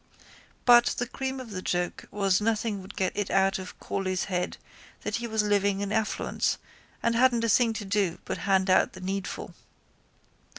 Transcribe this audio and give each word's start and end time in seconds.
But 0.65 0.85
the 0.97 1.05
cream 1.05 1.39
of 1.39 1.51
the 1.51 1.61
joke 1.61 2.07
was 2.09 2.41
nothing 2.41 2.81
would 2.81 2.95
get 2.95 3.15
it 3.15 3.29
out 3.29 3.59
of 3.59 3.79
Corley's 3.79 4.23
head 4.23 4.57
that 5.01 5.17
he 5.17 5.27
was 5.27 5.43
living 5.43 5.79
in 5.79 5.91
affluence 5.91 6.57
and 7.03 7.13
hadn't 7.13 7.43
a 7.43 7.49
thing 7.49 7.71
to 7.73 7.85
do 7.85 8.17
but 8.25 8.39
hand 8.49 8.67
out 8.67 8.93
the 8.93 8.99
needful. 9.01 9.53